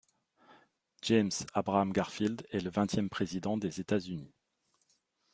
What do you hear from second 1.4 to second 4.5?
Abram Garfield est le vingtième président des États-Unis.